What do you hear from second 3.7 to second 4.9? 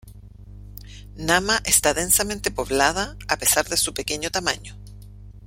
su pequeño tamaño.